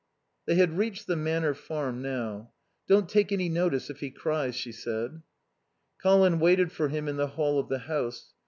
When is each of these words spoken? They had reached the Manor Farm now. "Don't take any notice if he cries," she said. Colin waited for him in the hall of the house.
They 0.47 0.55
had 0.55 0.79
reached 0.79 1.05
the 1.05 1.15
Manor 1.15 1.53
Farm 1.53 2.01
now. 2.01 2.53
"Don't 2.87 3.07
take 3.07 3.31
any 3.31 3.49
notice 3.49 3.91
if 3.91 3.99
he 3.99 4.09
cries," 4.09 4.55
she 4.55 4.71
said. 4.71 5.21
Colin 6.01 6.39
waited 6.39 6.71
for 6.71 6.87
him 6.89 7.07
in 7.07 7.17
the 7.17 7.27
hall 7.27 7.59
of 7.59 7.69
the 7.69 7.77
house. 7.77 8.33